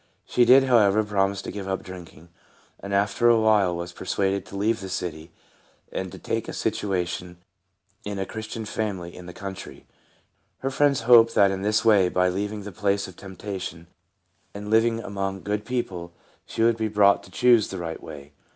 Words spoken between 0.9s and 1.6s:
promise to